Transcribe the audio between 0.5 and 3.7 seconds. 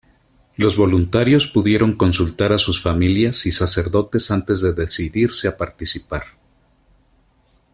Los voluntarios pudieron consultar a sus familias y